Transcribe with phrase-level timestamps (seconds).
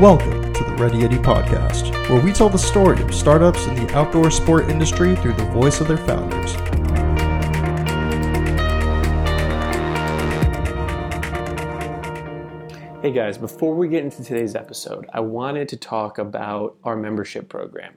[0.00, 3.92] Welcome to the Ready Yeti podcast, where we tell the story of startups in the
[3.96, 6.52] outdoor sport industry through the voice of their founders.
[13.02, 17.48] Hey guys, before we get into today's episode, I wanted to talk about our membership
[17.48, 17.94] program.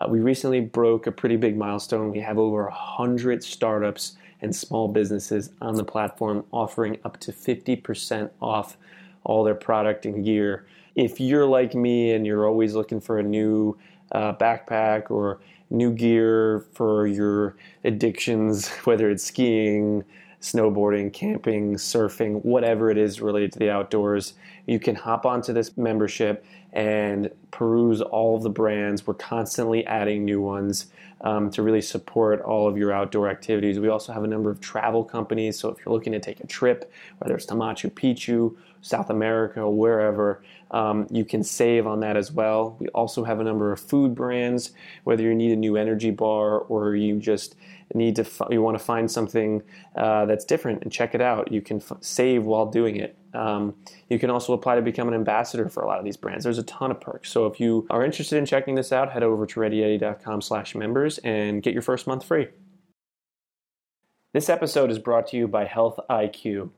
[0.00, 2.10] Uh, we recently broke a pretty big milestone.
[2.10, 8.30] We have over 100 startups and small businesses on the platform offering up to 50%
[8.40, 8.78] off
[9.24, 10.64] all their product and gear.
[10.94, 13.76] If you're like me and you're always looking for a new
[14.12, 20.04] uh, backpack or new gear for your addictions, whether it's skiing,
[20.40, 24.34] snowboarding, camping, surfing, whatever it is related to the outdoors,
[24.66, 26.44] you can hop onto this membership
[26.74, 29.06] and peruse all of the brands.
[29.06, 30.86] We're constantly adding new ones
[31.20, 33.78] um, to really support all of your outdoor activities.
[33.78, 35.58] We also have a number of travel companies.
[35.58, 39.68] So if you're looking to take a trip, whether it's to Machu Picchu, South America,
[39.70, 42.76] wherever, um, you can save on that as well.
[42.80, 44.72] We also have a number of food brands,
[45.04, 47.54] whether you need a new energy bar or you just
[47.94, 49.62] need to you want to find something
[49.96, 51.50] uh, that's different and check it out.
[51.52, 53.16] You can f- save while doing it.
[53.32, 53.74] Um,
[54.08, 56.44] you can also apply to become an ambassador for a lot of these brands.
[56.44, 57.30] There's a ton of perks.
[57.30, 61.72] So if you are interested in checking this out, head over to readyyeti.com/members and get
[61.72, 62.48] your first month free.
[64.32, 66.70] This episode is brought to you by Health IQ.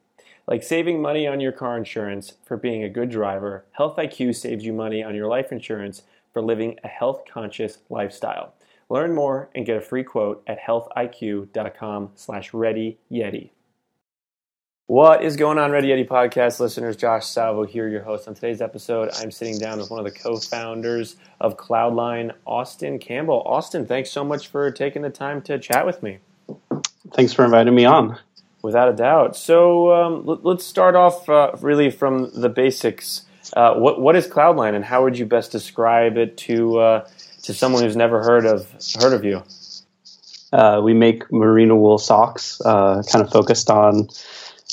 [0.47, 4.64] Like saving money on your car insurance for being a good driver, Health IQ saves
[4.64, 8.53] you money on your life insurance for living a health conscious lifestyle.
[8.89, 13.51] Learn more and get a free quote at healthiq.com slash readyyeti.
[14.89, 16.97] What is going on, Ready Yeti podcast listeners?
[16.97, 18.29] Josh Salvo here, your host.
[18.29, 23.01] On today's episode, I'm sitting down with one of the co founders of Cloudline, Austin
[23.01, 23.42] Campbell.
[23.45, 26.19] Austin, thanks so much for taking the time to chat with me.
[27.14, 28.17] Thanks for inviting me on.
[28.62, 29.34] Without a doubt.
[29.34, 33.23] So um, let, us start off uh, really from the basics.
[33.57, 37.09] Uh, what, what is Cloudline, and how would you best describe it to uh,
[37.47, 38.68] to someone who's never heard of
[39.01, 39.42] heard of you?
[40.52, 44.08] Uh, we make merino wool socks, uh, kind of focused on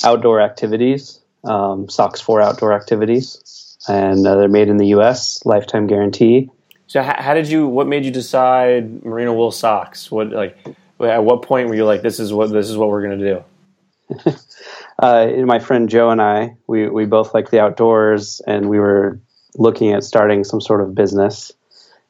[0.04, 5.44] outdoor activities, um, socks for outdoor activities, and uh, they're made in the U.S.
[5.44, 6.50] Lifetime guarantee.
[6.86, 7.66] So, how, how, did you?
[7.66, 10.10] What made you decide merino wool socks?
[10.10, 10.58] What like?
[11.00, 13.34] At what point were you like, this is what this is what we're going to
[13.34, 14.34] do?
[14.98, 19.20] uh, my friend Joe and I, we we both like the outdoors, and we were
[19.56, 21.52] looking at starting some sort of business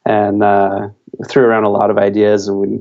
[0.05, 0.89] and uh,
[1.27, 2.47] threw around a lot of ideas.
[2.47, 2.79] And we,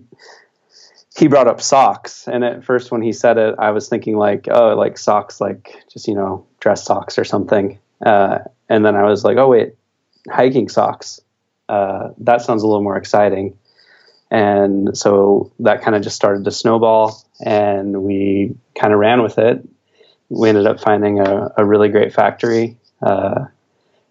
[1.17, 4.49] he brought up socks, and at first when he said it, I was thinking like,
[4.51, 7.79] oh, like socks, like just you know, dress socks or something.
[8.05, 9.75] Uh, and then I was like, oh wait,
[10.31, 11.21] hiking socks.
[11.69, 13.57] Uh, that sounds a little more exciting.
[14.31, 19.39] And so that kind of just started to snowball, and we kind of ran with
[19.39, 19.67] it.
[20.29, 23.45] We ended up finding a, a really great factory uh,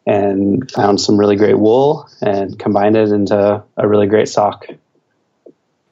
[0.06, 4.66] and found some really great wool and combined it into a really great sock.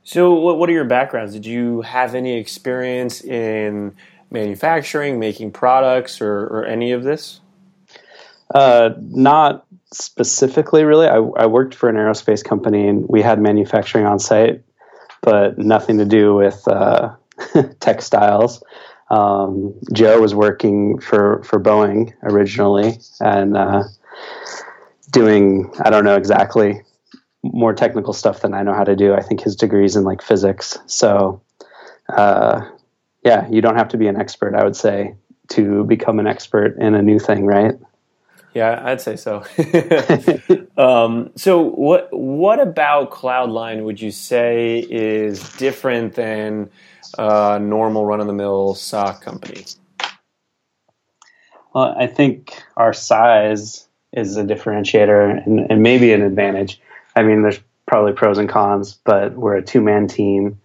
[0.04, 1.34] So, what are your backgrounds?
[1.34, 3.96] Did you have any experience in
[4.30, 7.40] manufacturing, making products, or, or any of this?
[8.54, 11.08] Uh, not specifically, really.
[11.08, 14.62] I, I, worked for an aerospace company and we had manufacturing on site,
[15.22, 17.16] but nothing to do with uh,
[17.80, 18.62] textiles.
[19.10, 23.84] Um, Joe was working for, for Boeing originally, and uh,
[25.10, 26.82] doing I don't know exactly
[27.44, 29.14] more technical stuff than I know how to do.
[29.14, 30.78] I think his degree's in like physics.
[30.86, 31.42] So
[32.10, 32.62] uh,
[33.24, 35.16] yeah, you don't have to be an expert, I would say,
[35.50, 37.76] to become an expert in a new thing, right?
[38.54, 39.44] Yeah, I'd say so.
[40.78, 46.70] um, so, what what about Cloudline would you say is different than
[47.18, 49.66] a normal run of the mill sock company?
[51.74, 56.82] Well, I think our size is a differentiator and, and maybe an advantage.
[57.16, 60.60] I mean, there's probably pros and cons, but we're a two man team.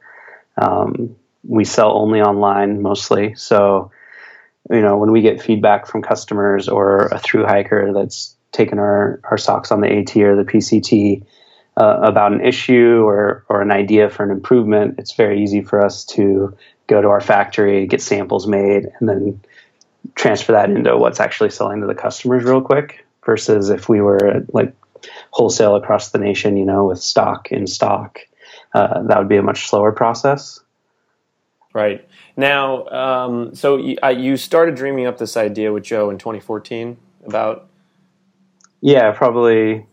[0.57, 3.35] Um, we sell only online mostly.
[3.35, 3.91] So,
[4.71, 9.21] you know, when we get feedback from customers or a through hiker that's taken our,
[9.25, 11.25] our socks on the AT or the PCT
[11.77, 15.85] uh, about an issue or, or an idea for an improvement, it's very easy for
[15.85, 16.57] us to
[16.89, 19.41] go to our factory, get samples made, and then
[20.15, 24.47] transfer that into what's actually selling to the customers real quick versus if we were
[24.53, 24.75] like
[25.31, 28.21] wholesale across the nation, you know, with stock in stock,
[28.73, 30.61] uh, that would be a much slower process.
[31.75, 32.09] Right.
[32.39, 36.97] Now, um, so you, uh, you, started dreaming up this idea with Joe in 2014
[37.27, 37.69] about.
[38.81, 39.87] Yeah, probably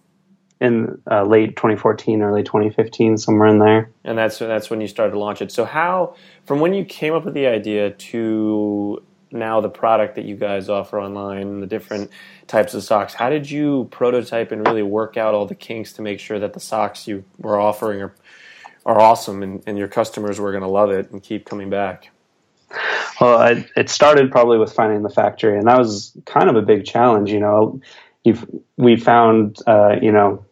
[0.61, 3.91] in uh, late 2014, early 2015, somewhere in there.
[4.05, 5.51] And that's that's when you started to launch it.
[5.51, 6.15] So how,
[6.45, 9.03] from when you came up with the idea to
[9.33, 12.11] now the product that you guys offer online, the different
[12.47, 13.13] types of socks.
[13.13, 16.53] How did you prototype and really work out all the kinks to make sure that
[16.53, 18.13] the socks you were offering are
[18.85, 22.09] are awesome and, and your customers were going to love it and keep coming back?
[23.21, 26.61] Well, I, it started probably with finding the factory, and that was kind of a
[26.61, 27.31] big challenge.
[27.31, 27.81] You know,
[28.23, 28.45] you've
[28.77, 30.45] we found uh, you know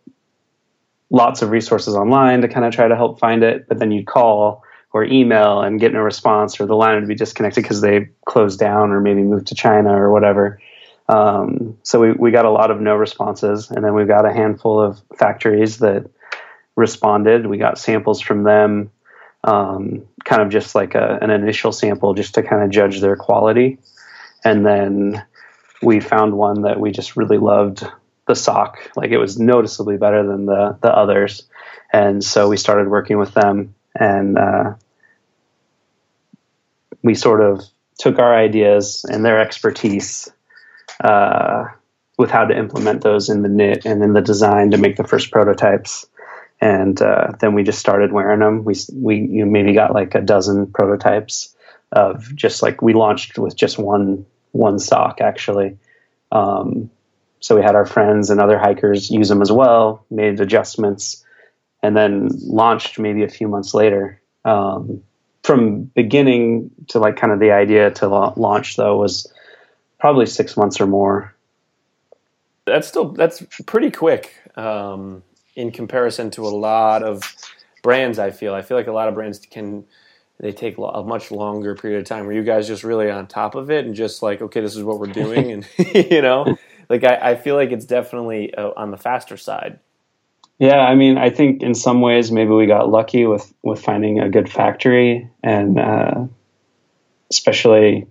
[1.10, 4.08] lots of resources online to kind of try to help find it, but then you'd
[4.08, 4.64] call
[4.94, 8.60] or email and getting a response, or the line would be disconnected because they closed
[8.60, 10.60] down or maybe moved to China or whatever.
[11.08, 14.34] Um, so we, we got a lot of no responses, and then we got a
[14.34, 16.10] handful of factories that
[16.76, 17.48] responded.
[17.48, 18.92] We got samples from them,
[19.44, 23.16] um, kind of just like a, an initial sample, just to kind of judge their
[23.16, 23.80] quality,
[24.44, 25.26] and then
[25.82, 27.86] we found one that we just really loved
[28.28, 28.92] the sock.
[28.96, 31.44] Like it was noticeably better than the the others,
[31.92, 34.74] and so we started working with them and uh,
[37.04, 37.62] we sort of
[38.00, 40.28] took our ideas and their expertise
[41.04, 41.66] uh,
[42.18, 45.04] with how to implement those in the knit and in the design to make the
[45.04, 46.08] first prototypes.
[46.60, 48.64] And uh, then we just started wearing them.
[48.64, 51.56] We we you maybe got like a dozen prototypes
[51.92, 55.78] of just like we launched with just one one sock actually.
[56.32, 56.90] Um,
[57.40, 61.24] so we had our friends and other hikers use them as well, made adjustments,
[61.84, 64.22] and then launched maybe a few months later.
[64.46, 65.04] Um,
[65.44, 69.32] from beginning to like kind of the idea to la- launch though was
[70.00, 71.36] probably six months or more.
[72.66, 75.24] That's still that's pretty quick um,
[75.56, 77.24] in comparison to a lot of
[77.82, 78.20] brands.
[78.20, 79.86] I feel I feel like a lot of brands can
[80.40, 82.26] they take a much longer period of time.
[82.26, 84.84] Were you guys just really on top of it and just like okay, this is
[84.84, 85.68] what we're doing, and
[86.12, 86.58] you know,
[86.90, 89.80] like I, I feel like it's definitely uh, on the faster side.
[90.62, 94.20] Yeah, I mean, I think in some ways maybe we got lucky with with finding
[94.20, 96.26] a good factory, and uh,
[97.32, 98.06] especially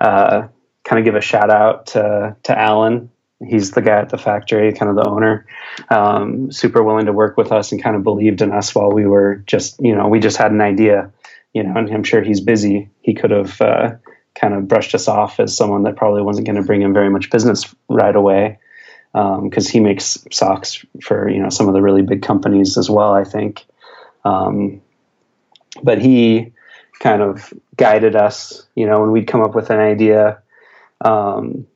[0.00, 0.48] uh,
[0.84, 3.10] kind of give a shout out to to Alan.
[3.46, 5.44] He's the guy at the factory, kind of the owner.
[5.90, 9.04] Um, super willing to work with us and kind of believed in us while we
[9.04, 11.10] were just, you know, we just had an idea,
[11.52, 12.88] you know, and I'm sure he's busy.
[13.02, 13.96] He could have uh,
[14.34, 17.10] kind of brushed us off as someone that probably wasn't going to bring him very
[17.10, 18.58] much business right away
[19.12, 22.88] because um, he makes socks for you know some of the really big companies as
[22.88, 23.12] well.
[23.12, 23.64] I think,
[24.24, 24.80] um,
[25.82, 26.52] but he
[27.00, 28.66] kind of guided us.
[28.74, 30.42] You know, when we'd come up with an idea,
[31.02, 31.66] um,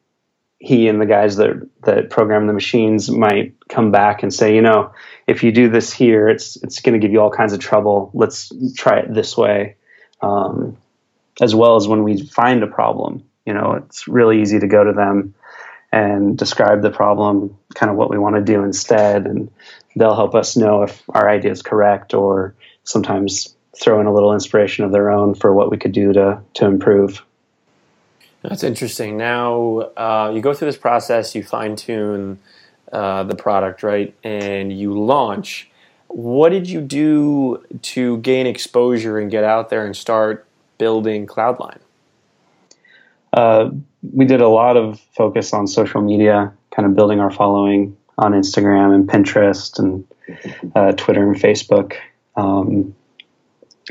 [0.58, 4.62] he and the guys that that program the machines might come back and say, you
[4.62, 4.92] know,
[5.26, 8.10] if you do this here, it's it's going to give you all kinds of trouble.
[8.14, 9.76] Let's try it this way.
[10.22, 10.78] Um,
[11.42, 14.82] as well as when we find a problem, you know, it's really easy to go
[14.82, 15.34] to them
[15.96, 19.26] and describe the problem, kind of what we want to do instead.
[19.26, 19.50] And
[19.96, 22.54] they'll help us know if our idea is correct or
[22.84, 26.42] sometimes throw in a little inspiration of their own for what we could do to,
[26.54, 27.24] to improve.
[28.42, 29.16] That's interesting.
[29.16, 32.40] Now, uh, you go through this process, you fine tune
[32.92, 34.14] uh, the product, right?
[34.22, 35.70] And you launch.
[36.08, 37.64] What did you do
[37.94, 40.46] to gain exposure and get out there and start
[40.76, 41.78] building Cloudline?
[43.36, 43.70] Uh,
[44.12, 48.32] we did a lot of focus on social media, kind of building our following on
[48.32, 50.04] Instagram and Pinterest and
[50.74, 51.94] uh, Twitter and Facebook.
[52.34, 52.94] Um,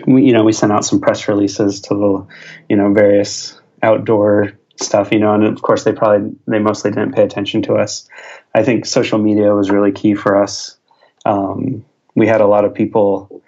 [0.08, 2.28] we, you know, we sent out some press releases to the,
[2.70, 7.14] you know, various outdoor stuff, you know, and of course they probably, they mostly didn't
[7.14, 8.10] pay attention to us.
[8.54, 10.78] I think social media was really key for us.
[11.26, 13.42] Um, we had a lot of people,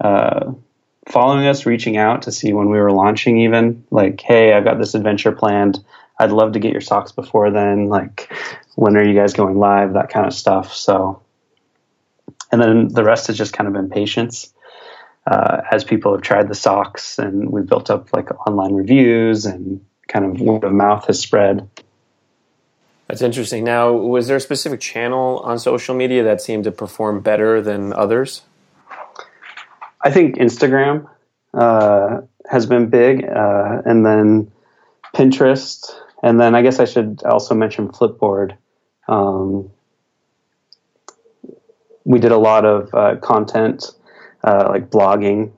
[0.00, 0.52] uh,
[1.08, 4.78] following us, reaching out to see when we were launching, even like, hey, I've got
[4.78, 5.82] this adventure planned.
[6.18, 7.86] I'd love to get your socks before then.
[7.86, 8.32] Like,
[8.74, 9.94] when are you guys going live?
[9.94, 10.74] That kind of stuff.
[10.74, 11.22] So,
[12.52, 14.52] and then the rest has just kind of been patience.
[15.26, 19.84] Uh, as people have tried the socks and we've built up like online reviews and
[20.08, 21.68] kind of word of mouth has spread.
[23.06, 23.64] That's interesting.
[23.64, 27.92] Now, was there a specific channel on social media that seemed to perform better than
[27.92, 28.42] others?
[30.02, 31.08] I think Instagram
[31.54, 34.50] uh, has been big, uh, and then
[35.14, 35.90] Pinterest
[36.22, 38.56] and then I guess I should also mention Flipboard.
[39.08, 39.70] Um,
[42.04, 43.90] we did a lot of uh, content,
[44.44, 45.52] uh, like blogging,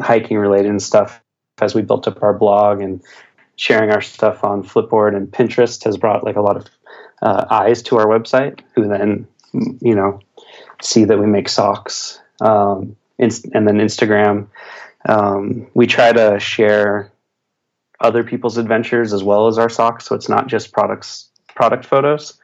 [0.00, 1.22] hiking related and stuff,
[1.60, 3.02] as we built up our blog and
[3.56, 6.66] sharing our stuff on Flipboard and Pinterest has brought like a lot of
[7.22, 10.20] uh, eyes to our website, who then you know
[10.82, 12.20] see that we make socks.
[12.40, 14.48] Um, and then Instagram,
[15.08, 17.10] um, we try to share
[18.00, 20.06] other people's adventures as well as our socks.
[20.06, 22.38] So it's not just products product photos.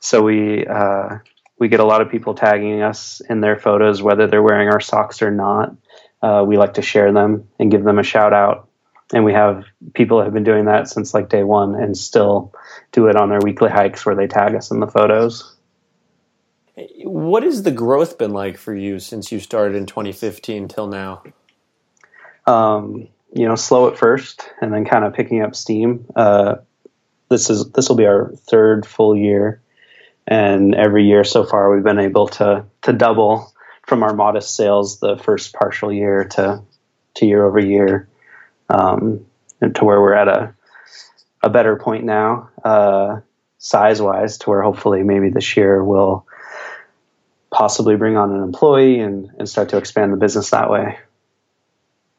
[0.00, 1.18] So we uh,
[1.58, 4.80] we get a lot of people tagging us in their photos, whether they're wearing our
[4.80, 5.74] socks or not.
[6.22, 8.68] Uh, we like to share them and give them a shout out.
[9.12, 12.52] and we have people have been doing that since like day one and still
[12.92, 15.56] do it on their weekly hikes where they tag us in the photos.
[17.04, 21.22] What has the growth been like for you since you started in 2015 till now?
[22.46, 26.06] Um, you know, slow at first and then kind of picking up steam.
[26.14, 26.56] Uh,
[27.28, 29.60] this is this will be our third full year,
[30.26, 33.52] and every year so far we've been able to to double
[33.86, 36.62] from our modest sales the first partial year to
[37.14, 38.08] to year over year,
[38.70, 39.26] um,
[39.60, 40.54] and to where we're at a
[41.42, 43.20] a better point now, uh,
[43.58, 46.26] size wise, to where hopefully maybe this year we'll
[47.50, 50.98] possibly bring on an employee and, and start to expand the business that way.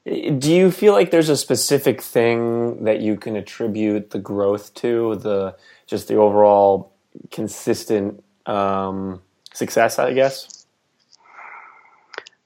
[0.06, 5.16] Do you feel like there's a specific thing that you can attribute the growth to,
[5.16, 5.56] the
[5.86, 6.94] just the overall
[7.30, 9.22] consistent um,
[9.54, 10.00] success?
[10.00, 10.66] I guess.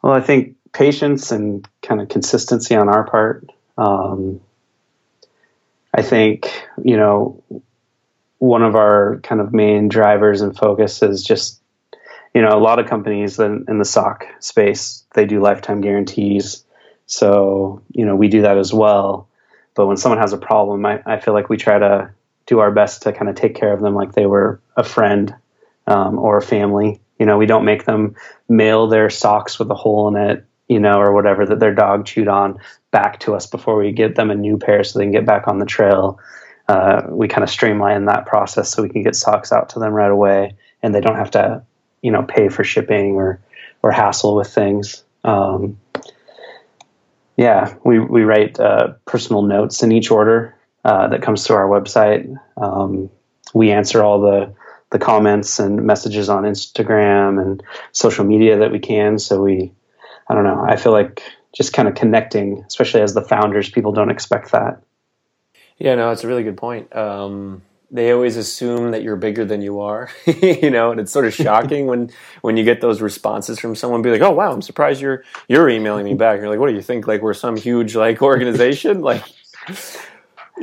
[0.01, 3.47] Well, I think patience and kind of consistency on our part.
[3.77, 4.41] Um,
[5.93, 6.51] I think
[6.83, 7.41] you know
[8.39, 11.61] one of our kind of main drivers and focus is just
[12.33, 16.65] you know a lot of companies in, in the sock space they do lifetime guarantees
[17.05, 19.27] so, you know, we do that as well.
[19.75, 22.11] But when someone has a problem, I, I feel like we try to
[22.45, 25.33] do our best to kind of take care of them like they were a friend
[25.87, 26.99] um, or a family.
[27.19, 28.15] You know, we don't make them
[28.49, 32.05] mail their socks with a hole in it, you know, or whatever that their dog
[32.05, 32.59] chewed on
[32.91, 35.47] back to us before we get them a new pair so they can get back
[35.47, 36.19] on the trail.
[36.67, 39.93] Uh, we kind of streamline that process so we can get socks out to them
[39.93, 41.63] right away and they don't have to,
[42.03, 43.39] you know, pay for shipping or,
[43.81, 45.03] or hassle with things.
[45.23, 45.79] Um,
[47.35, 50.55] yeah, we, we write uh, personal notes in each order
[50.85, 52.37] uh, that comes through our website.
[52.57, 53.09] Um,
[53.55, 54.53] we answer all the,
[54.91, 59.17] the comments and messages on Instagram and social media that we can.
[59.17, 59.71] So we,
[60.27, 63.93] I don't know, I feel like just kind of connecting, especially as the founders, people
[63.93, 64.83] don't expect that.
[65.77, 66.95] Yeah, no, it's a really good point.
[66.95, 67.61] Um,
[67.93, 71.33] they always assume that you're bigger than you are, you know, and it's sort of
[71.33, 72.09] shocking when
[72.41, 75.69] when you get those responses from someone be like, "Oh, wow, I'm surprised you're you're
[75.69, 79.01] emailing me back." You're like, "What do you think like we're some huge like organization?"
[79.01, 79.23] like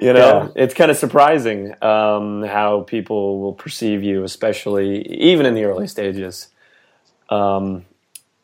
[0.01, 0.63] you know, yeah.
[0.63, 5.87] it's kind of surprising um, how people will perceive you, especially even in the early
[5.87, 6.49] stages.
[7.29, 7.85] Um,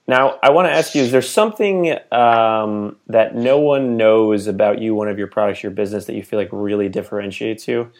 [0.07, 4.81] now, I want to ask you: Is there something um, that no one knows about
[4.81, 7.91] you, one of your products, your business, that you feel like really differentiates you?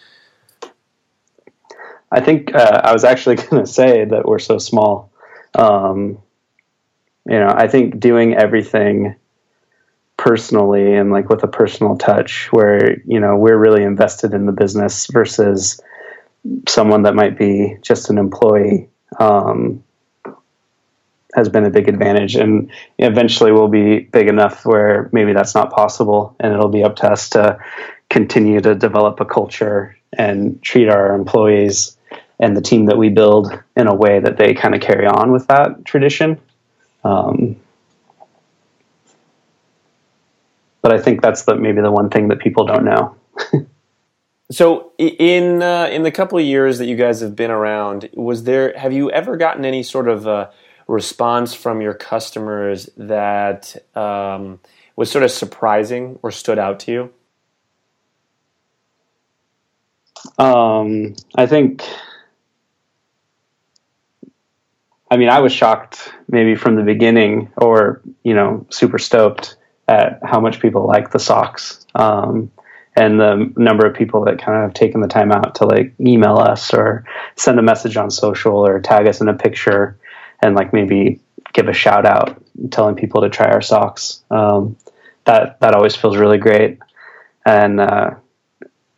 [2.17, 5.13] I think uh, I was actually going to say that we're so small.
[5.55, 6.19] Um,
[7.27, 9.17] you know, I think doing everything
[10.17, 14.53] personally and like with a personal touch, where you know we're really invested in the
[14.53, 15.81] business versus
[16.67, 19.85] someone that might be just an employee, um,
[21.35, 22.37] has been a big advantage.
[22.37, 26.97] And eventually, we'll be big enough where maybe that's not possible, and it'll be up
[26.97, 27.59] to us to
[28.09, 31.96] continue to develop a culture and treat our employees
[32.39, 35.33] and the team that we build in a way that they kind of carry on
[35.33, 36.41] with that tradition.
[37.05, 37.57] Um,
[40.83, 43.17] but I think that's the maybe the one thing that people don't know.
[44.51, 48.45] so in uh, in the couple of years that you guys have been around, was
[48.45, 50.51] there have you ever gotten any sort of uh,
[50.87, 54.61] response from your customers that um,
[54.95, 57.13] was sort of surprising or stood out to you?
[60.39, 61.85] Um, I think
[65.11, 69.57] I mean, I was shocked maybe from the beginning, or you know, super stoked
[69.89, 72.51] at how much people like the socks, um,
[72.97, 75.95] and the number of people that kind of have taken the time out to like
[76.01, 77.05] email us or
[77.37, 79.99] send a message on social or tag us in a picture,
[80.43, 81.21] and like maybe
[81.53, 84.25] give a shout out, telling people to try our socks.
[84.31, 84.77] Um,
[85.25, 86.79] that that always feels really great,
[87.45, 88.11] and uh,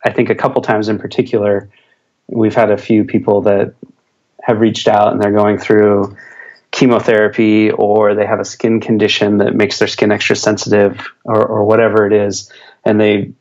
[0.03, 1.69] I think a couple times in particular,
[2.27, 3.75] we've had a few people that
[4.49, 6.15] have reached out and they're going through
[6.71, 11.63] chemotherapy or they have a skin condition that makes their skin extra sensitive or, or
[11.63, 12.51] whatever it is
[12.85, 13.31] and they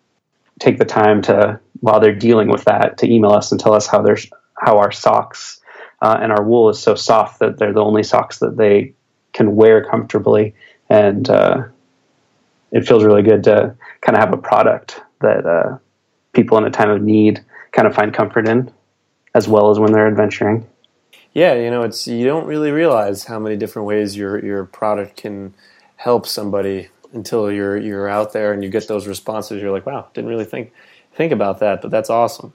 [0.58, 3.86] take the time to while they're dealing with that to email us and tell us
[3.86, 4.16] how their
[4.56, 5.60] how our socks
[6.00, 8.94] uh, and our wool is so soft that they're the only socks that they
[9.32, 10.54] can wear comfortably.
[10.88, 11.64] And uh,
[12.72, 15.78] it feels really good to kind of have a product that uh,
[16.32, 18.72] people in a time of need kind of find comfort in
[19.34, 20.66] as well as when they're adventuring
[21.38, 25.16] yeah, you know, it's you don't really realize how many different ways your your product
[25.16, 25.54] can
[25.94, 29.62] help somebody until you're you're out there and you get those responses.
[29.62, 30.72] You're like, wow, didn't really think
[31.12, 32.52] think about that, but that's awesome.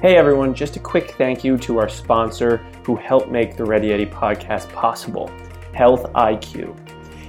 [0.00, 3.88] Hey everyone, just a quick thank you to our sponsor who helped make the Ready
[3.88, 5.28] Yeti podcast possible.
[5.72, 6.78] Health IQ.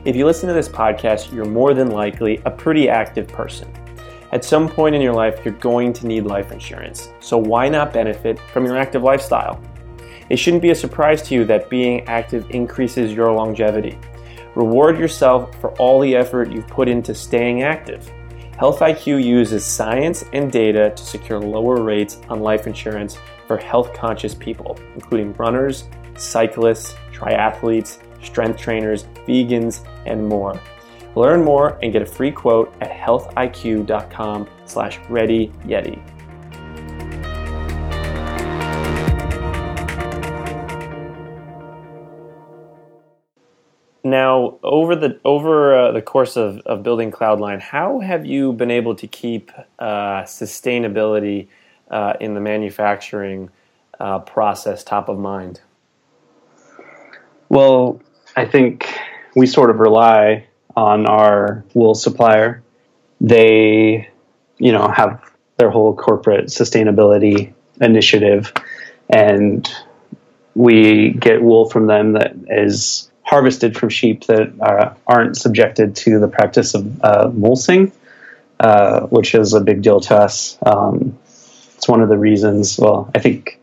[0.06, 3.74] If you listen to this podcast, you're more than likely a pretty active person.
[4.36, 7.94] At some point in your life, you're going to need life insurance, so why not
[7.94, 9.62] benefit from your active lifestyle?
[10.30, 13.98] It shouldn't be a surprise to you that being active increases your longevity.
[14.54, 18.12] Reward yourself for all the effort you've put into staying active.
[18.58, 23.94] Health IQ uses science and data to secure lower rates on life insurance for health
[23.94, 25.86] conscious people, including runners,
[26.18, 30.60] cyclists, triathletes, strength trainers, vegans, and more.
[31.16, 36.02] Learn more and get a free quote at healthiq.com slash readyyeti.
[44.06, 48.70] Now, over the over uh, the course of, of building Cloudline, how have you been
[48.70, 51.48] able to keep uh, sustainability
[51.90, 53.50] uh, in the manufacturing
[54.00, 55.62] uh, process top of mind?
[57.50, 58.00] Well,
[58.36, 58.94] I think
[59.36, 60.46] we sort of rely
[60.76, 62.64] on our wool supplier.
[63.22, 64.10] They,
[64.58, 65.22] you know, have
[65.58, 68.54] their whole corporate sustainability initiative,
[69.10, 69.70] and
[70.54, 76.20] we get wool from them that is harvested from sheep that are, aren't subjected to
[76.20, 77.92] the practice of uh, molting,
[78.60, 80.58] uh, which is a big deal to us.
[80.66, 81.18] Um,
[81.76, 82.78] it's one of the reasons.
[82.78, 83.60] Well, I think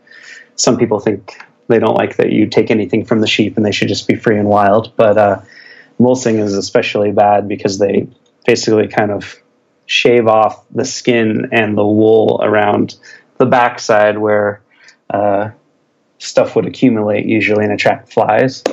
[0.55, 1.35] some people think
[1.67, 4.15] they don't like that you take anything from the sheep and they should just be
[4.15, 4.93] free and wild.
[4.95, 5.41] But uh,
[6.03, 8.07] molting is especially bad because they
[8.45, 9.41] basically kind of
[9.85, 12.95] shave off the skin and the wool around
[13.37, 14.61] the backside where
[15.09, 15.49] uh,
[16.17, 18.63] stuff would accumulate usually and attract flies.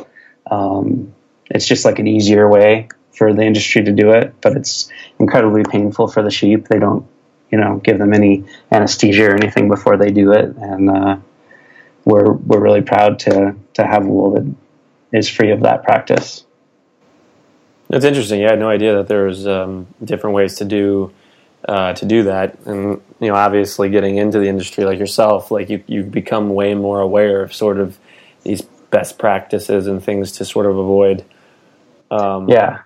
[0.50, 1.14] Um,
[1.50, 5.62] it's just like an easier way for the industry to do it, but it's incredibly
[5.62, 6.68] painful for the sheep.
[6.68, 7.06] They don't,
[7.50, 11.16] you know, give them any anesthesia or anything before they do it, and uh,
[12.04, 14.54] we're we're really proud to to have wool that
[15.12, 16.44] is free of that practice.
[17.90, 18.40] That's interesting.
[18.40, 21.12] Yeah, I had no idea that there's um, different ways to do
[21.68, 25.69] uh, to do that, and you know, obviously, getting into the industry like yourself, like
[25.69, 27.99] you you become way more aware of sort of
[28.45, 31.25] these best practices and things to sort of avoid.
[32.12, 32.82] Um, yeah.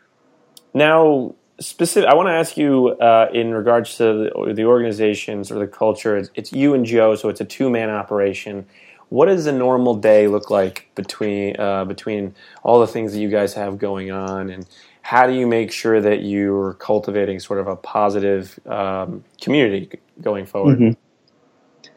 [0.73, 5.59] Now, specific, I want to ask you uh, in regards to the, the organizations or
[5.59, 6.17] the culture.
[6.17, 8.67] It's, it's you and Joe, so it's a two man operation.
[9.11, 13.29] What does a normal day look like between uh, between all the things that you
[13.29, 14.67] guys have going on, and
[15.05, 20.47] how do you make sure that you're cultivating sort of a positive um, community going
[20.47, 20.79] forward?
[20.79, 21.91] Mm-hmm.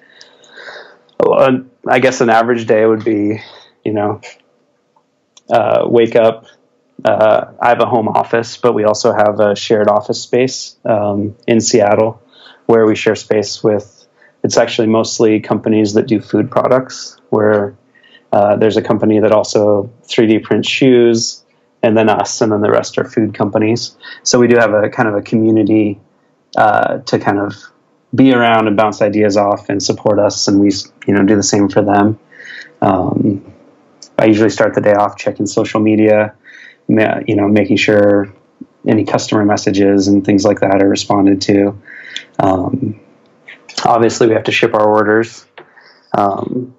[1.25, 3.39] Well, I guess an average day would be
[3.87, 4.19] you know,
[5.49, 6.45] uh, wake up.
[7.05, 11.37] Uh, I have a home office, but we also have a shared office space um,
[11.47, 12.21] in Seattle
[12.65, 14.05] where we share space with.
[14.43, 17.17] It's actually mostly companies that do food products.
[17.29, 17.77] Where
[18.33, 21.45] uh, there's a company that also 3D prints shoes,
[21.83, 23.95] and then us, and then the rest are food companies.
[24.23, 25.99] So we do have a kind of a community
[26.55, 27.55] uh, to kind of
[28.15, 30.71] be around and bounce ideas off and support us, and we
[31.05, 32.19] you know do the same for them.
[32.81, 33.53] Um,
[34.17, 36.35] I usually start the day off checking social media,
[36.87, 38.33] you know, making sure
[38.87, 41.79] any customer messages and things like that are responded to.
[42.39, 42.99] Um,
[43.85, 45.45] obviously, we have to ship our orders.
[46.17, 46.75] Um,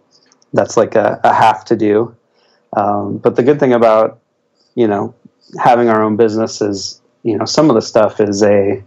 [0.53, 2.17] that's like a, a, have to do.
[2.75, 4.21] Um, but the good thing about
[4.79, 5.13] you know
[5.61, 8.83] having our own business is you know some of the stuff is a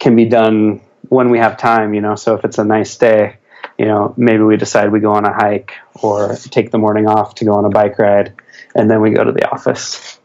[0.00, 1.94] can be done when we have time.
[1.94, 3.38] You know, so if it's a nice day,
[3.78, 7.36] you know, maybe we decide we go on a hike or take the morning off
[7.36, 8.34] to go on a bike ride,
[8.74, 10.18] and then we go to the office.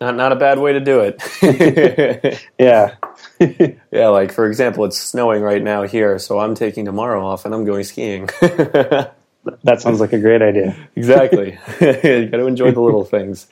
[0.00, 2.40] Not not a bad way to do it.
[2.58, 2.94] yeah.
[3.92, 7.54] yeah, like for example, it's snowing right now here, so I'm taking tomorrow off and
[7.54, 8.30] I'm going skiing.
[9.64, 10.76] that sounds like a great idea.
[10.96, 11.58] exactly.
[11.80, 13.46] you got to enjoy the little things.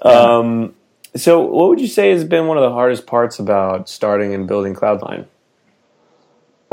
[0.00, 0.74] Um,
[1.14, 4.48] so, what would you say has been one of the hardest parts about starting and
[4.48, 5.26] building Cloudline?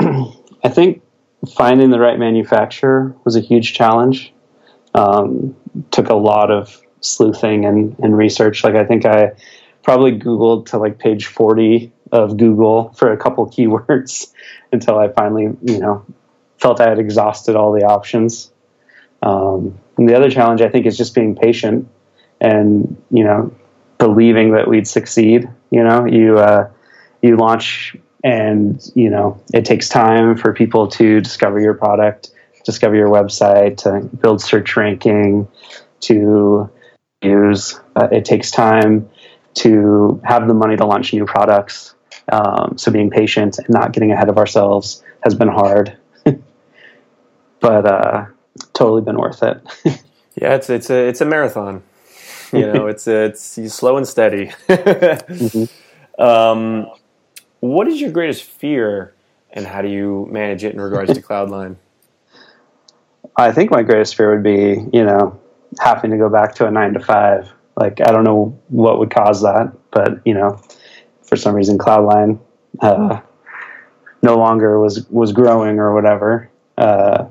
[0.00, 1.02] I think
[1.56, 4.32] finding the right manufacturer was a huge challenge.
[4.94, 5.56] Um,
[5.90, 8.64] took a lot of sleuthing and, and research.
[8.64, 9.32] Like I think I
[9.82, 14.32] probably Googled to like page 40 of Google for a couple keywords
[14.72, 16.04] until I finally, you know,
[16.58, 18.49] felt I had exhausted all the options.
[19.22, 21.88] Um, and the other challenge I think is just being patient
[22.40, 23.54] and, you know,
[23.98, 25.48] believing that we'd succeed.
[25.70, 26.70] You know, you, uh,
[27.22, 32.30] you launch and you know it takes time for people to discover your product
[32.64, 35.48] discover your website to build search ranking
[36.00, 36.70] to
[37.22, 39.08] use uh, it takes time
[39.54, 41.94] to have the money to launch new products
[42.30, 45.96] um, so being patient and not getting ahead of ourselves has been hard
[47.60, 48.26] but uh,
[48.72, 49.60] totally been worth it
[50.40, 51.82] Yeah, it's it's a it's a marathon.
[52.52, 54.46] You know, it's a, it's slow and steady.
[54.68, 55.64] mm-hmm.
[56.22, 56.90] um,
[57.60, 59.14] what is your greatest fear,
[59.50, 61.76] and how do you manage it in regards to Cloudline?
[63.36, 65.38] I think my greatest fear would be, you know,
[65.78, 67.48] having to go back to a nine to five.
[67.76, 70.60] Like, I don't know what would cause that, but you know,
[71.22, 72.40] for some reason, Cloudline
[72.80, 73.20] uh,
[74.22, 76.50] no longer was was growing or whatever.
[76.76, 77.26] Uh,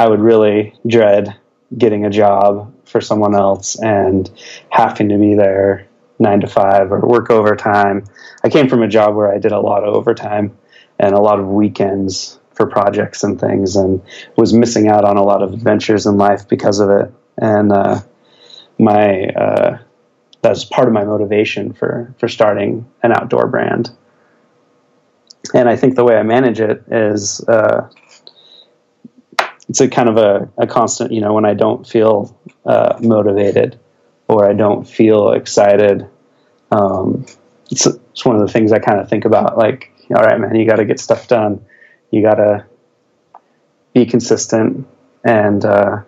[0.00, 1.36] I would really dread
[1.76, 4.30] getting a job for someone else and
[4.70, 5.86] having to be there
[6.18, 8.06] nine to five or work overtime.
[8.42, 10.56] I came from a job where I did a lot of overtime
[10.98, 14.00] and a lot of weekends for projects and things and
[14.36, 17.12] was missing out on a lot of adventures in life because of it.
[17.36, 18.00] And uh,
[18.78, 19.78] my uh,
[20.40, 23.90] that's part of my motivation for for starting an outdoor brand.
[25.52, 27.90] And I think the way I manage it is uh,
[29.70, 33.78] it's a kind of a, a constant, you know, when I don't feel uh, motivated
[34.26, 36.08] or I don't feel excited.
[36.72, 37.24] Um,
[37.70, 39.56] it's, it's one of the things I kind of think about.
[39.56, 41.64] Like, all right, man, you got to get stuff done.
[42.10, 42.66] You got to
[43.94, 44.88] be consistent
[45.22, 46.02] and uh,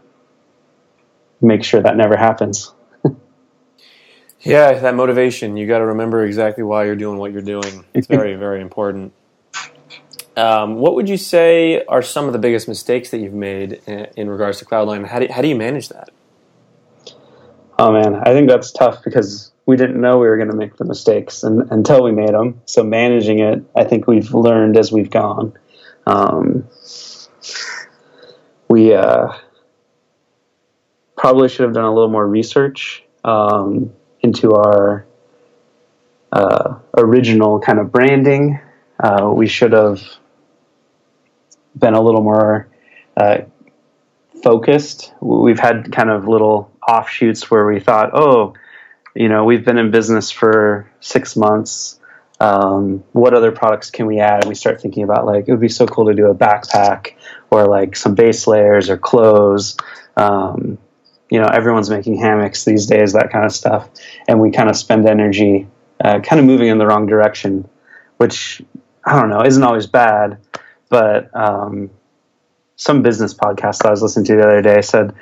[1.41, 2.73] make sure that never happens.
[4.41, 5.57] yeah, that motivation.
[5.57, 7.85] You got to remember exactly why you're doing what you're doing.
[7.95, 9.13] It's very, very important.
[10.37, 14.07] Um, what would you say are some of the biggest mistakes that you've made in,
[14.17, 15.07] in regards to Cloudline?
[15.07, 16.11] How do, how do you manage that?
[17.79, 20.77] Oh man, I think that's tough because we didn't know we were going to make
[20.77, 22.61] the mistakes and, until we made them.
[22.65, 25.59] So managing it, I think we've learned as we've gone.
[26.07, 26.69] Um,
[28.69, 29.33] we uh,
[31.17, 35.07] probably should have done a little more research um, into our
[36.33, 38.61] uh, original kind of branding.
[38.99, 40.03] Uh, we should have
[41.77, 42.69] been a little more
[43.17, 43.39] uh,
[44.43, 45.13] focused.
[45.21, 48.55] We've had kind of little offshoots where we thought, oh,
[49.15, 52.01] you know, we've been in business for six months.
[52.41, 54.41] Um, what other products can we add?
[54.41, 57.15] And we start thinking about like it would be so cool to do a backpack
[57.51, 59.77] or like some base layers or clothes.
[60.17, 60.79] Um,
[61.31, 63.89] you know, everyone's making hammocks these days, that kind of stuff,
[64.29, 65.67] and we kind of spend energy
[66.05, 67.69] uh, kind of moving in the wrong direction,
[68.17, 68.61] which
[69.05, 70.39] I don't know isn't always bad,
[70.93, 71.91] but um,
[72.77, 75.15] some business podcast that I was listening to the other day said,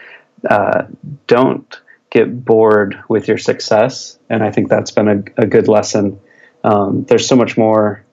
[0.50, 0.86] uh,
[1.28, 1.80] "Don't
[2.10, 6.18] get bored with your success," and I think that's been a, a good lesson.
[6.64, 8.04] Um, there's so much more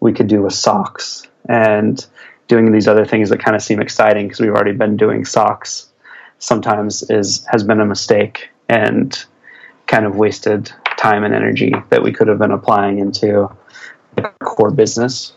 [0.00, 2.04] we could do with socks and
[2.48, 5.92] doing these other things that kind of seem exciting because we've already been doing socks.
[6.40, 9.24] Sometimes is has been a mistake and
[9.86, 13.48] kind of wasted time and energy that we could have been applying into
[14.16, 15.32] a core business.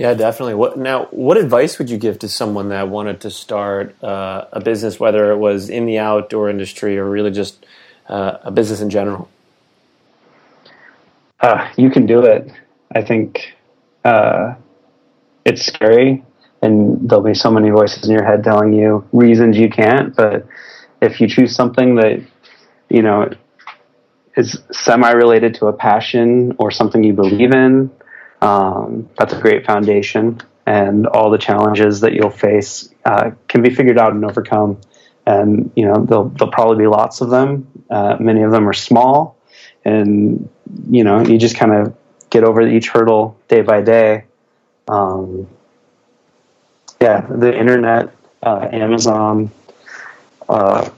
[0.00, 0.54] Yeah, definitely.
[0.54, 1.08] What now?
[1.10, 5.30] What advice would you give to someone that wanted to start uh, a business, whether
[5.30, 7.66] it was in the outdoor industry or really just
[8.08, 9.28] uh, a business in general?
[11.38, 12.50] Uh, you can do it.
[12.96, 13.54] I think
[14.02, 14.54] uh,
[15.44, 16.24] it's scary,
[16.62, 20.16] and there'll be so many voices in your head telling you reasons you can't.
[20.16, 20.46] But
[21.02, 22.22] if you choose something that
[22.88, 23.28] you know
[24.34, 27.90] is semi-related to a passion or something you believe in,
[28.40, 33.70] um, that's a great foundation, and all the challenges that you'll face uh, can be
[33.70, 34.80] figured out and overcome.
[35.26, 37.84] And you know there'll, there'll probably be lots of them.
[37.90, 39.36] Uh, many of them are small,
[39.84, 40.48] and
[40.90, 41.94] you know you just kind of
[42.30, 44.24] get over each hurdle day by day.
[44.88, 45.46] Um,
[47.00, 49.50] yeah, the internet, uh, Amazon
[50.48, 50.88] uh,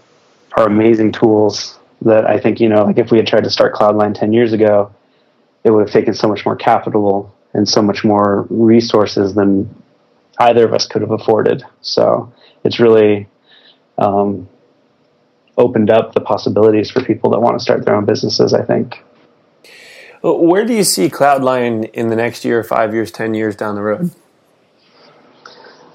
[0.52, 3.74] are amazing tools that I think you know, like if we had tried to start
[3.74, 4.92] Cloudline ten years ago,
[5.64, 9.74] it would have taken so much more capital and so much more resources than
[10.38, 11.62] either of us could have afforded.
[11.82, 12.32] So
[12.64, 13.28] it's really
[13.98, 14.48] um,
[15.56, 18.54] opened up the possibilities for people that want to start their own businesses.
[18.54, 19.02] I think.
[20.22, 23.82] Where do you see Cloudline in the next year, five years, ten years down the
[23.82, 24.10] road?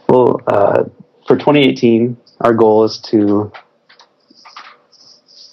[0.10, 0.84] Well, uh,
[1.26, 3.52] for 2018, our goal is to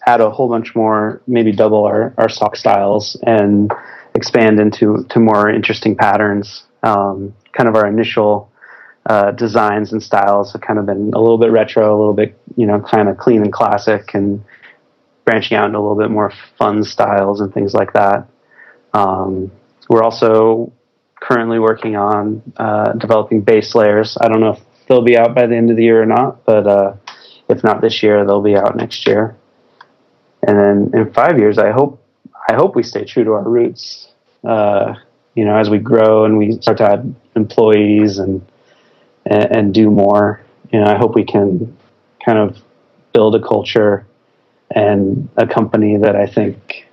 [0.07, 3.73] add a whole bunch more, maybe double our, our sock styles and
[4.15, 6.65] expand into to more interesting patterns.
[6.83, 8.51] Um, kind of our initial
[9.07, 12.39] uh, designs and styles have kind of been a little bit retro, a little bit
[12.57, 14.45] you know kind of clean and classic, and
[15.25, 18.29] branching out into a little bit more fun styles and things like that.
[18.93, 19.51] Um,
[19.89, 20.73] we're also
[21.21, 24.17] currently working on uh, developing base layers.
[24.21, 26.45] I don't know if they'll be out by the end of the year or not,
[26.45, 26.95] but uh,
[27.49, 29.37] if not this year, they'll be out next year.
[30.47, 32.04] And then in five years, I hope
[32.49, 34.09] I hope we stay true to our roots.
[34.47, 34.95] Uh,
[35.35, 38.45] you know, as we grow and we start to add employees and,
[39.27, 41.77] and, and do more, you know, I hope we can
[42.25, 42.59] kind of
[43.13, 44.07] build a culture
[44.71, 46.89] and a company that I think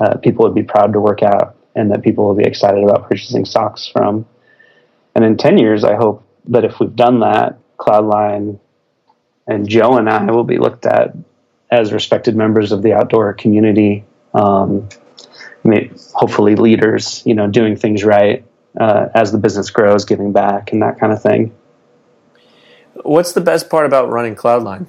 [0.00, 3.08] uh, people would be proud to work at and that people will be excited about
[3.08, 4.26] purchasing socks from.
[5.14, 8.58] And in 10 years, I hope that if we've done that, Cloudline
[9.46, 11.14] and Joe and I will be looked at
[11.70, 14.04] as respected members of the outdoor community.
[14.34, 14.88] Um,
[16.14, 18.44] hopefully leaders, you know, doing things right
[18.80, 21.54] uh, as the business grows, giving back and that kind of thing.
[23.02, 24.86] What's the best part about running Cloudline?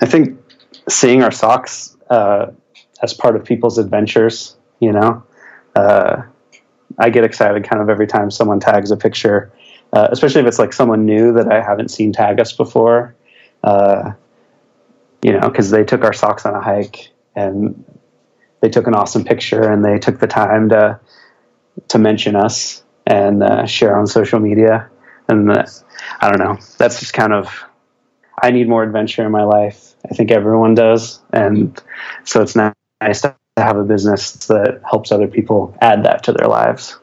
[0.00, 0.38] I think
[0.88, 2.46] seeing our socks uh,
[3.02, 4.56] as part of people's adventures.
[4.80, 5.22] You know,
[5.76, 6.22] uh,
[6.98, 9.52] I get excited kind of every time someone tags a picture,
[9.92, 13.14] uh, especially if it's like someone new that I haven't seen tag us before.
[13.62, 14.12] Uh,
[15.22, 17.84] you know, because they took our socks on a hike and
[18.60, 21.00] they took an awesome picture and they took the time to
[21.88, 24.90] to mention us and uh, share on social media.
[25.28, 25.64] And uh,
[26.20, 27.64] I don't know, that's just kind of
[28.40, 29.94] I need more adventure in my life.
[30.10, 31.80] I think everyone does, and
[32.24, 36.48] so it's nice to have a business that helps other people add that to their
[36.48, 36.98] lives.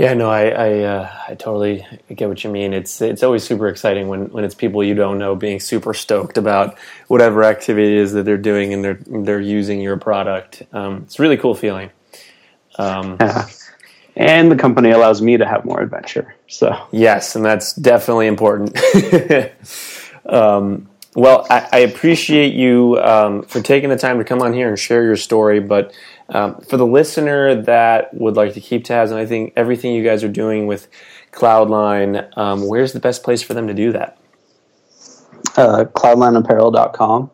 [0.00, 1.86] Yeah, no, I I, uh, I totally
[2.16, 2.72] get what you mean.
[2.72, 6.38] It's it's always super exciting when, when it's people you don't know being super stoked
[6.38, 10.62] about whatever activity it is that they're doing and they're they're using your product.
[10.72, 11.90] Um, it's a really cool feeling.
[12.78, 13.46] Um, yeah.
[14.16, 16.34] And the company allows me to have more adventure.
[16.48, 18.76] So yes, and that's definitely important.
[20.26, 24.68] um, well, I, I, appreciate you um, for taking the time to come on here
[24.68, 25.58] and share your story.
[25.58, 25.92] But
[26.28, 30.04] um, for the listener that would like to keep tabs on I think everything you
[30.04, 30.88] guys are doing with
[31.32, 34.18] Cloudline, um, where's the best place for them to do that?
[35.56, 37.30] Uh, cloudlineapparel.com.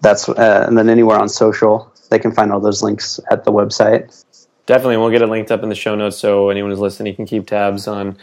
[0.00, 3.52] That's uh, and then anywhere on social, they can find all those links at the
[3.52, 4.24] website.
[4.64, 7.26] Definitely, we'll get it linked up in the show notes so anyone who's listening can
[7.26, 8.16] keep tabs on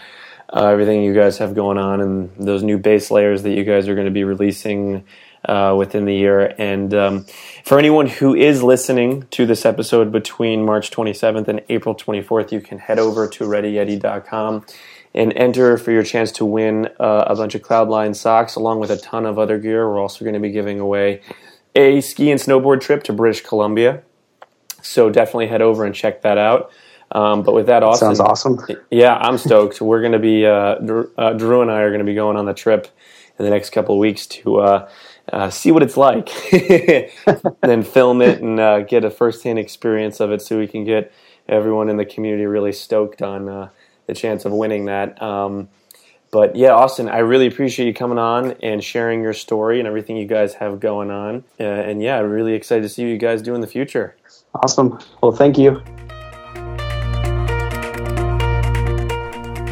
[0.53, 3.87] uh, everything you guys have going on and those new base layers that you guys
[3.87, 5.03] are going to be releasing
[5.45, 6.53] uh, within the year.
[6.57, 7.25] And um,
[7.65, 12.61] for anyone who is listening to this episode between March 27th and April 24th, you
[12.61, 14.65] can head over to readyyeti.com
[15.15, 18.89] and enter for your chance to win uh, a bunch of Cloudline socks along with
[18.89, 19.87] a ton of other gear.
[19.87, 21.21] We're also going to be giving away
[21.75, 24.03] a ski and snowboard trip to British Columbia.
[24.81, 26.71] So definitely head over and check that out.
[27.13, 28.59] Um, but with that, Austin sounds awesome.
[28.89, 29.79] Yeah, I'm stoked.
[29.79, 32.37] We're going to be uh, Drew, uh, Drew, and I are going to be going
[32.37, 32.87] on the trip
[33.37, 34.89] in the next couple of weeks to uh,
[35.31, 36.29] uh see what it's like,
[37.61, 41.13] then film it and uh, get a firsthand experience of it, so we can get
[41.47, 43.69] everyone in the community really stoked on uh,
[44.07, 45.21] the chance of winning that.
[45.21, 45.69] Um,
[46.31, 50.17] but yeah, Austin, I really appreciate you coming on and sharing your story and everything
[50.17, 51.43] you guys have going on.
[51.59, 54.15] and yeah, I'm really excited to see what you guys do in the future.
[54.55, 54.97] Awesome.
[55.21, 55.83] Well, thank you.